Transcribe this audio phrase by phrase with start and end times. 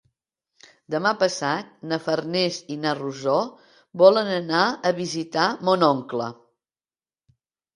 [0.93, 3.37] Demà passat na Farners i na Rosó
[4.05, 6.33] volen anar a visitar mon oncle.